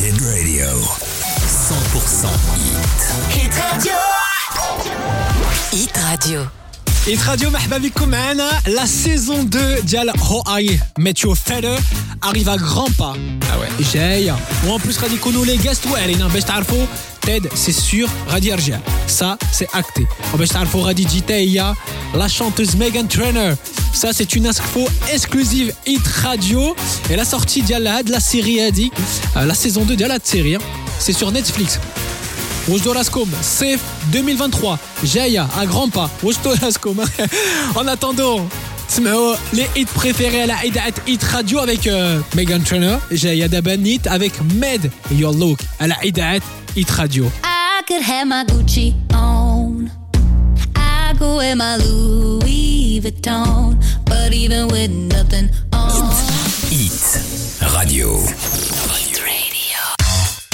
Hit 0.00 0.14
Radio. 0.20 0.66
100% 0.66 2.28
Hit. 2.58 2.74
Hit 3.34 3.54
Radio. 3.54 3.98
Hit 5.72 5.96
Radio. 5.96 6.40
Hit 7.06 7.20
Radio, 7.28 7.48
مرحبا 7.50 7.78
بكم 7.78 8.08
معنا 8.08 8.50
la 8.66 8.86
saison 8.86 9.48
2 9.50 9.80
ديال 9.80 10.10
How 10.10 10.42
I 10.60 10.78
Met 10.98 11.22
Your 11.24 11.36
Father 11.36 11.78
arrive 12.22 12.48
à 12.48 12.56
grands 12.56 12.90
pas. 12.98 13.14
Ah 13.42 13.58
ouais. 13.58 13.84
جاية. 13.94 14.36
وان 14.66 14.80
بلوس 14.80 14.98
غادي 14.98 15.14
يكونوا 15.14 15.46
لي 15.46 15.56
جاست 15.56 15.86
واعرين 15.86 16.28
باش 16.28 16.44
تعرفوا 16.44 16.86
تيد 17.22 17.54
سي 17.54 17.72
سور 17.72 18.08
غادي 18.28 18.48
يرجع. 18.48 18.78
Ça 19.20 19.36
c'est 19.58 19.78
acté. 19.78 20.02
وباش 20.34 20.48
تعرفوا 20.48 20.86
غادي 20.86 21.04
تجي 21.04 21.20
حتى 21.22 21.34
هي 21.34 21.74
la 22.14 22.28
chanteuse 22.28 22.74
Megan 22.74 23.16
Trainor. 23.16 23.56
Ça, 23.93 24.13
c'est 24.13 24.35
une 24.35 24.47
info 24.47 24.87
exclusive 25.11 25.73
Hit 25.85 26.05
Radio. 26.07 26.75
Et 27.09 27.15
la 27.15 27.25
sortie 27.25 27.61
d'Yalad, 27.61 28.09
la 28.09 28.19
série 28.19 28.61
Adi, 28.61 28.91
euh, 29.37 29.45
la 29.45 29.53
saison 29.53 29.83
2 29.83 29.95
d'Yalad 29.95 30.21
série, 30.23 30.55
hein. 30.55 30.59
c'est 30.99 31.13
sur 31.13 31.31
Netflix. 31.31 31.79
Rosdorascom, 32.69 33.27
Safe 33.41 33.81
2023, 34.11 34.79
Jaya, 35.03 35.47
à 35.57 35.65
grands 35.65 35.89
pas, 35.89 36.09
Rosdorascom. 36.23 37.01
en 37.75 37.87
attendant, 37.87 38.47
oh, 38.99 39.33
les 39.53 39.67
hits 39.75 39.85
préférés 39.85 40.43
à 40.43 40.47
la 40.47 40.55
Hit 41.07 41.23
Radio 41.23 41.59
avec 41.59 41.87
euh, 41.87 42.19
Megan 42.35 42.61
Trainor, 42.61 42.99
Jaya 43.11 43.47
Dabanit 43.47 44.01
avec 44.05 44.33
Med, 44.55 44.91
Your 45.11 45.33
Look 45.33 45.59
à 45.79 45.87
la 45.87 45.95
Hit 46.03 46.91
Radio. 46.91 47.31
I 47.43 47.83
could 47.87 48.03
have 48.03 48.27
my 48.27 48.45
Gucci 48.45 48.93
on, 49.13 49.89
I 50.75 51.13
go 51.17 51.39
in 51.39 51.57
my 51.57 51.77
Louis 51.77 52.99
Vuitton 52.99 53.70
But 54.30 54.32
even 54.32 54.68
with 54.68 54.90
nothing 54.90 55.50
on. 55.72 56.10
Hit 56.70 56.98
Radio. 57.76 58.08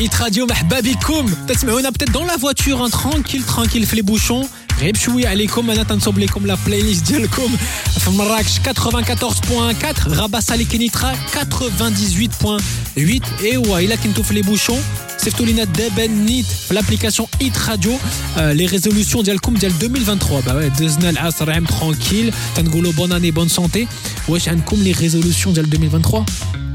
hit 0.00 0.14
radio 0.20 0.46
مرحبا 0.46 0.80
بكم 0.80 1.34
تسمعونا 1.48 1.90
peut-être 1.90 2.12
dans 2.12 2.24
la 2.24 2.36
voiture 2.36 2.80
hein, 2.80 2.90
tranquille 2.90 3.44
tranquille 3.44 3.86
في 3.86 3.96
les 3.96 4.02
bouchons 4.02 4.46
غير 4.80 4.92
بشويه 4.92 5.28
عليكم 5.28 5.70
انا 5.70 5.82
تنصب 5.82 6.18
لكم 6.18 6.46
لا 6.46 6.56
بلاي 6.66 6.82
ليست 6.82 7.06
ديالكم 7.06 7.56
في 7.98 8.10
مراكش 8.10 8.58
94.4 8.58 10.08
رابا 10.08 10.40
سالي 10.40 10.64
كنيترا 10.64 11.14
98.8 11.14 12.98
ايوا 13.42 13.78
الا 13.78 13.96
كنتو 13.96 14.22
في 14.22 14.34
لي 14.34 14.42
بوشون 14.42 14.82
Seftolina 15.25 15.65
Deb 15.65 15.99
Nit, 16.07 16.45
l'application 16.69 17.27
Hit 17.41 17.57
Radio, 17.57 17.91
euh, 18.37 18.53
les 18.53 18.67
résolutions 18.67 19.23
d'Alcoum 19.23 19.57
d'Al 19.57 19.71
2023. 19.79 20.43
Bah 20.43 20.55
ouais, 20.55 20.69
Deznal 20.77 21.17
Asrem, 21.17 21.65
tranquille. 21.65 22.31
Tangolo, 22.53 22.91
bonne 22.91 23.11
année, 23.11 23.31
bonne 23.31 23.49
santé. 23.49 23.87
Wesh, 24.27 24.47
Ankoum, 24.47 24.83
les 24.83 24.91
résolutions 24.91 25.51
d'Al 25.51 25.65
2023. 25.65 26.25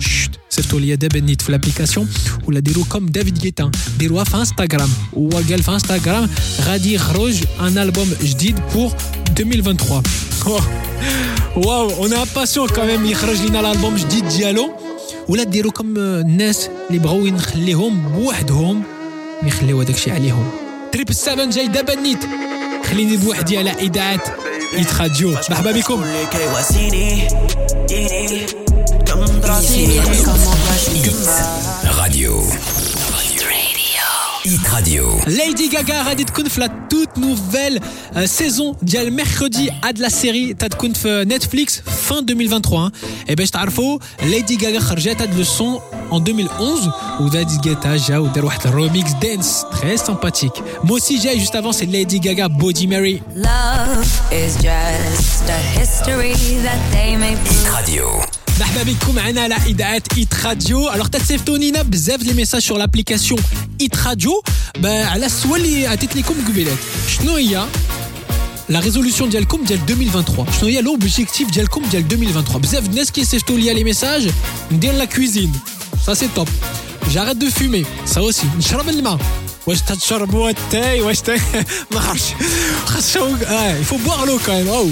Chut. 0.00 0.32
Seftolina 0.48 0.96
Deb 0.96 1.14
Nit, 1.24 1.36
l'application. 1.46 2.08
Ou 2.44 2.50
la 2.50 2.60
déro 2.60 2.82
comme 2.82 3.08
David 3.08 3.38
Guetta. 3.38 3.70
Déro 4.00 4.18
Instagram. 4.18 4.90
Ou 5.12 5.30
Wagal 5.30 5.60
Instagram. 5.68 6.28
Radi 6.66 6.96
Roj, 6.96 7.44
un 7.60 7.76
album 7.76 8.08
jdid 8.20 8.56
pour 8.72 8.96
2023. 9.36 10.02
Waouh, 10.46 10.60
wow, 11.54 11.94
on 12.00 12.10
est 12.10 12.16
impatient 12.16 12.66
quand 12.66 12.84
même. 12.84 13.06
Il 13.06 13.16
l'album 13.52 13.96
jdid 13.96 14.26
Diallo. 14.26 14.89
ولا 15.30 15.44
ديروا 15.44 15.72
كم 15.72 15.96
الناس 15.96 16.70
اللي 16.88 16.98
بغاو 16.98 17.26
نخليهم 17.26 18.08
بوحدهم 18.08 18.82
يخليو 19.42 19.80
هذاك 19.80 19.94
الشيء 19.94 20.12
عليهم. 20.14 20.50
تريب 20.92 21.12
7 21.12 21.50
جاي 21.50 21.66
دابا 21.66 21.94
نيت. 21.94 22.18
خليني 22.90 23.16
بوحدي 23.16 23.58
على 23.58 23.70
اذاعه 23.70 24.22
ايت 24.78 24.94
راديو 25.00 25.30
مرحبا 25.30 25.72
بكم. 25.72 26.04
Radio. 32.00 32.89
Hit 34.45 34.67
Radio. 34.73 35.05
Lady 35.27 35.75
Gaga 35.75 35.91
غادي 35.91 36.23
تكون 36.23 36.47
في 36.47 36.59
لا 36.59 36.87
توت 36.89 37.17
نوفيل 37.17 37.79
سيزون 38.25 38.75
ديال 38.81 39.13
ميركودي 39.13 39.71
هاد 39.83 39.99
لا 39.99 40.09
سيري 40.09 40.53
تتكون 40.53 40.93
في 40.93 41.25
نتفليكس 41.27 41.79
fin 41.79 42.13
2023 42.13 42.91
اي 43.29 43.35
باش 43.35 43.49
تعرفوا 43.49 43.99
ليدي 44.23 44.57
غاغا 44.67 44.79
خرجت 44.79 45.21
هاد 45.21 45.37
لو 45.37 45.43
سون 45.43 45.79
en 46.11 46.13
2011 46.13 47.21
ودادي 47.21 47.57
جيتا 47.63 47.97
جا 47.97 48.17
ودار 48.17 48.45
واحد 48.45 48.67
الروميكس 48.67 49.11
دانس 49.11 49.65
تري 49.81 49.97
سامباتيك 49.97 50.53
موسي 50.83 51.17
جاي 51.17 51.37
جوست 51.37 51.55
افون 51.55 51.71
سي 51.71 51.85
ليدي 51.85 52.29
غاغا 52.29 52.47
بودي 52.47 52.87
ماري 52.87 53.21
Love 53.35 54.07
is 54.31 54.63
just 54.63 55.49
a 55.49 55.59
history 55.79 56.35
that 56.65 56.81
they 56.93 57.15
may 57.21 57.35
Hit 57.35 57.65
Radio. 57.77 58.38
مرحبا 58.59 58.83
بكم 58.83 59.15
معنا 59.15 59.41
على 59.41 59.55
اذاعه 59.55 60.03
ايت 60.17 60.45
راديو 60.45 60.93
الوغ 60.93 61.07
تتسيفطوا 61.07 61.57
لينا 61.57 61.81
بزاف 61.81 62.23
لي 62.23 62.33
ميساج 62.33 62.61
سور 62.61 62.77
لابليكاسيون 62.77 63.41
ايت 63.81 63.97
راديو 64.07 64.43
على 64.85 65.25
السؤال 65.25 65.65
اللي 65.65 65.87
عطيت 65.87 66.15
لكم 66.15 66.33
قبيلات 66.47 66.77
شنو 67.17 67.35
هي 67.35 67.65
لا 68.69 68.79
ريزولوسيون 68.79 69.29
ديالكم 69.29 69.63
ديال 69.63 69.79
2023 69.89 70.47
شنو 70.59 70.69
هي 70.69 70.81
لوبجيكتيف 70.81 71.51
ديالكم 71.51 71.81
ديال 71.85 72.03
2023 72.03 72.61
بزاف 72.61 72.85
الناس 72.85 73.11
كيصيفطوا 73.11 73.57
ليا 73.57 73.73
لي 73.73 73.83
ميساج 73.83 74.29
ندير 74.71 74.93
لا 74.93 75.05
كويزين 75.05 75.51
سا 76.05 76.13
سي 76.13 76.29
توب 76.35 76.47
جاريت 77.13 77.37
دو 77.37 77.49
فومي 77.49 77.85
سا 78.05 78.21
اوسي 78.21 78.47
نشرب 78.57 78.89
الماء 78.89 79.19
واش 79.67 79.81
تتشربوا 79.81 80.49
التاي 80.49 81.01
واش 81.01 81.21
تا 81.21 81.35
ما 81.91 81.99
عرفتش 81.99 82.23
خاص 82.85 83.13
شو 83.13 83.35
اه 83.45 83.77
يفو 83.77 83.97
بوغ 83.97 84.25
لو 84.25 84.39
كاين 84.47 84.67
او 84.67 84.89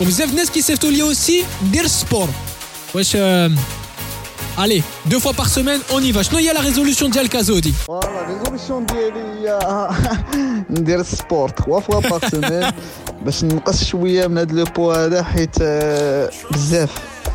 وبزاف 0.00 0.30
الناس 0.30 0.50
كيصيفطوا 0.50 0.90
ليا 0.90 1.04
اوسي 1.04 1.44
ندير 1.66 1.84
السبور 1.84 2.28
واش 2.94 3.16
آه، 3.16 3.50
Allez, 4.58 4.82
deux 5.06 5.18
fois 5.18 5.32
par 5.32 5.48
semaine, 5.48 5.80
on 5.90 6.00
y 6.00 6.12
va. 6.12 6.22
شنو 6.22 6.38
هي 6.38 6.52
لا 6.52 6.60
ريزولوسيون 6.60 7.10
ديال 7.10 7.28
كازودي؟ 7.28 7.72
فوالا 7.72 8.26
ريزوليسيون 8.28 8.86
ديالي 8.86 9.20
هي 9.20 9.58
ندير 10.70 11.00
السبورت 11.00 11.58
3 11.58 11.80
فوا 11.80 12.00
باغ 12.00 12.28
سيمين 12.28 12.70
باش 13.24 13.44
نقص 13.44 13.84
شويه 13.84 14.26
من 14.26 14.38
هاد 14.38 14.52
لو 14.52 14.64
بو 14.64 14.92
هذا 14.92 15.22
حيت 15.22 15.56
آه، 15.62 16.30
بزاف 16.50 16.90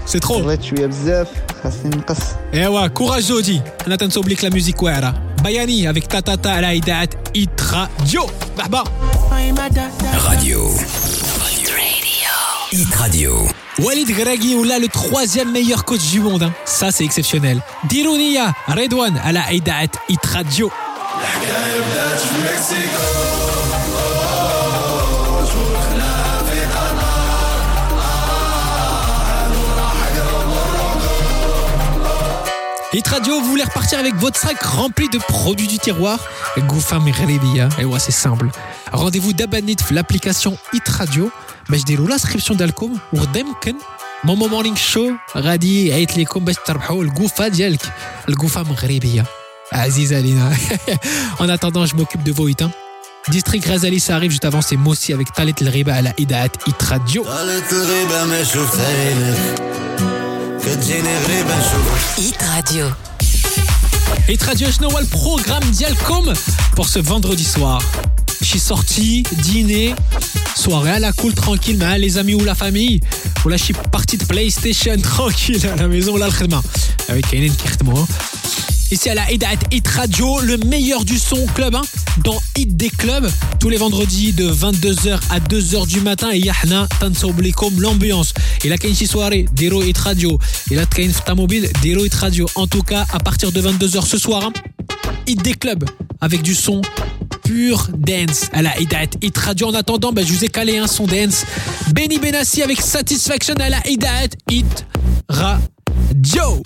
سي 0.05 0.19
ترو 0.19 0.39
بغيت 0.39 0.63
شويه 0.63 0.85
بزاف 0.85 1.27
خاصني 1.63 1.95
نقص 1.95 2.17
ايوا 2.53 2.87
كوراج 2.87 3.21
زودي 3.21 3.61
انا 3.87 3.95
تنصوب 3.95 4.27
لك 4.27 4.43
لا 4.43 4.49
ميوزيك 4.49 4.83
واعره 4.83 5.21
بياني 5.43 5.89
افيك 5.89 6.05
تاتا 6.05 6.49
على 6.49 6.71
اذاعه 6.71 7.09
ايت 7.35 7.61
راديو 7.73 8.25
مرحبا 8.57 8.83
Radio. 10.27 11.20
Hit 12.72 12.94
Radio. 12.94 13.46
Walid 13.80 14.08
Gragiola, 14.08 14.78
le 14.78 14.88
troisième 14.88 15.52
meilleur 15.52 15.84
coach 15.84 16.10
du 16.10 16.20
monde. 16.20 16.44
Hein. 16.44 16.54
Ça, 16.64 16.90
c'est 16.90 17.04
exceptionnel. 17.04 17.60
Dirunia, 17.84 18.54
Redwan, 18.66 19.20
à 19.22 19.30
la 19.30 19.52
Hit 19.52 19.68
Radio. 20.24 20.70
Hit 32.93 33.07
Radio, 33.07 33.39
vous 33.41 33.49
voulez 33.49 33.63
repartir 33.63 33.99
avec 33.99 34.15
votre 34.15 34.39
sac 34.39 34.61
rempli 34.63 35.09
de 35.09 35.17
produits 35.17 35.67
du 35.67 35.77
tiroir 35.77 36.19
Goufa 36.57 36.99
Mghribiya, 36.99 37.69
et 37.79 37.85
ouais 37.85 37.99
c'est 37.99 38.11
simple. 38.13 38.47
Rendez-vous 38.93 39.33
d'Abanit 39.33 39.75
l'application 39.91 40.57
Hit 40.73 40.87
Radio 40.89 41.29
باش 41.69 41.83
ديروا 41.83 42.07
l'inscription 42.07 42.51
ديالكم 42.53 42.97
وغدا 43.13 43.39
يمكن 43.39 43.75
مومو 44.23 44.47
مورنينغ 44.47 44.75
شو 44.75 45.11
غادي 45.37 45.87
يعيط 45.87 46.17
لكم 46.17 46.45
باش 46.45 46.55
تربحوا 46.65 47.03
القوفه 47.03 47.47
ديالك 47.47 47.81
القوفه 48.29 48.63
مغربيه 48.63 49.25
عزيزه 49.73 50.17
علينا 50.17 50.57
En 51.39 51.49
attendant, 51.49 51.85
je 51.85 51.95
m'occupe 51.95 52.23
de 52.23 52.31
vos 52.31 52.47
hits. 52.47 52.63
hein. 52.63 52.71
District 53.29 53.65
Razali, 53.65 53.99
ça 53.99 54.15
arrive 54.15 54.31
juste 54.31 54.45
avant, 54.45 54.61
c'est 54.61 54.77
Moussi 54.77 55.11
avec 55.13 55.33
Talit 55.33 55.55
El 55.59 55.67
Riba 55.69 55.93
à 55.93 56.01
la 56.01 56.13
Idaat 56.17 56.53
Hit 56.67 56.81
Radio. 56.83 57.25
قالت 60.71 60.89
الغيبة 60.89 60.95
ما 60.95 61.01
شفت 61.01 61.03
عينك 61.03 61.07
كتجيني 61.07 61.17
غريبة 61.17 61.55
نشوفك 61.59 62.17
Hit 62.17 62.41
Radio. 62.41 62.85
Hit 64.29 64.47
Radio, 64.49 64.69
شنو 64.69 64.89
هو 64.89 64.99
البروغرام 64.99 65.71
ديالكم 65.71 66.33
pour 66.75 66.87
ce 66.89 66.99
vendredi 66.99 67.43
soir 67.43 67.81
Je 68.41 68.45
suis 68.45 68.59
sorti, 68.59 69.23
dîner, 69.47 69.95
soirée 70.55 70.91
à 70.91 70.99
la 70.99 71.11
cool, 71.11 71.33
tranquille, 71.33 71.77
مع 71.77 71.97
les 71.97 72.17
amis 72.17 72.35
ou 72.35 72.45
la 72.45 72.55
famille. 72.55 72.99
ولا 73.45 73.57
شي 73.57 73.73
partie 73.73 74.17
de 74.17 74.25
PlayStation 74.25 75.01
tranquille 75.01 75.59
à 75.65 75.75
la 75.75 75.87
maison 75.87 76.09
ولا 76.09 76.25
الخدمة. 76.25 76.61
avec 77.09 77.27
كاينين 77.31 77.53
كيخدموا. 77.53 78.05
Ici 78.92 79.08
à 79.08 79.14
la 79.14 79.32
Edat 79.32 79.46
Hit 79.70 79.88
Radio, 79.88 80.38
le 80.42 80.58
meilleur 80.58 81.06
du 81.06 81.18
son 81.18 81.46
club 81.54 81.74
hein, 81.74 81.80
dans 82.18 82.38
Hit 82.58 82.76
des 82.76 82.90
clubs 82.90 83.26
tous 83.58 83.70
les 83.70 83.78
vendredis 83.78 84.34
de 84.34 84.46
22h 84.46 85.18
à 85.30 85.40
2h 85.40 85.86
du 85.86 86.02
matin 86.02 86.28
et 86.30 86.38
yahna 86.38 86.86
comme 87.56 87.80
l'ambiance. 87.80 88.34
Et 88.62 88.68
la 88.68 88.76
une 88.84 88.94
soirée 88.94 89.46
Dero 89.54 89.82
Hit 89.82 89.96
Radio 89.96 90.38
et 90.70 90.74
la 90.74 90.84
Kain 90.84 91.08
mobile 91.34 91.70
Dero 91.82 92.04
Hit 92.04 92.14
Radio. 92.16 92.46
En 92.54 92.66
tout 92.66 92.82
cas, 92.82 93.06
à 93.14 93.18
partir 93.18 93.50
de 93.50 93.62
22h 93.62 94.04
ce 94.04 94.18
soir, 94.18 94.44
hein, 94.44 94.52
Hit 95.26 95.40
des 95.40 95.54
clubs 95.54 95.88
avec 96.20 96.42
du 96.42 96.54
son 96.54 96.82
pure 97.44 97.88
dance 97.96 98.50
à 98.52 98.60
la 98.60 98.78
Hidat 98.78 99.06
Hit 99.22 99.38
Radio. 99.38 99.68
En 99.68 99.74
attendant, 99.74 100.12
ben, 100.12 100.22
je 100.26 100.34
vous 100.34 100.44
ai 100.44 100.48
calé 100.48 100.76
un 100.76 100.86
son 100.86 101.06
dance. 101.06 101.46
Benny 101.94 102.18
Benassi 102.18 102.62
avec 102.62 102.82
Satisfaction 102.82 103.54
à 103.54 103.70
la 103.70 103.80
Hidat 103.88 104.28
Hit 104.50 104.84
Radio. 105.30 106.62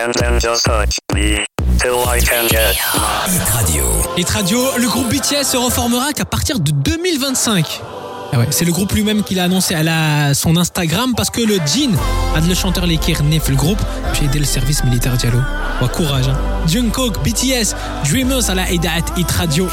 And 0.00 0.12
then 0.12 0.38
just 0.38 0.64
touch 0.64 0.98
me 1.12 1.44
till 1.80 2.04
I 2.06 2.20
can 2.20 2.46
get 2.48 2.76
Hit 3.26 3.42
Radio. 3.52 3.84
Hit 4.16 4.30
Radio, 4.30 4.58
le 4.76 4.86
groupe 4.86 5.08
BTS 5.08 5.42
se 5.42 5.56
reformera 5.56 6.12
qu'à 6.12 6.24
partir 6.24 6.60
de 6.60 6.70
2025. 6.70 7.80
Ah 8.32 8.38
ouais, 8.38 8.46
c'est 8.50 8.64
le 8.64 8.70
groupe 8.70 8.92
lui-même 8.92 9.24
qui 9.24 9.34
l'a 9.34 9.44
annoncé 9.44 9.74
à 9.74 9.82
la, 9.82 10.34
son 10.34 10.56
Instagram 10.56 11.14
parce 11.16 11.30
que 11.30 11.40
le 11.40 11.56
Jin 11.66 11.90
a 12.36 12.40
le 12.40 12.54
chanteur 12.54 12.86
l'équire 12.86 13.24
nef 13.24 13.48
le 13.48 13.56
groupe 13.56 13.80
j'ai 14.14 14.26
aidé 14.26 14.38
le 14.38 14.44
service 14.44 14.84
militaire 14.84 15.16
diallo. 15.16 15.38
Ouais, 15.82 15.88
courage. 15.88 16.28
Hein. 16.28 16.38
Jungkook, 16.68 17.20
BTS, 17.24 17.74
Dreamers 18.04 18.50
à 18.50 18.54
la 18.54 18.70
Hit 18.70 19.30
Radio. 19.32 19.66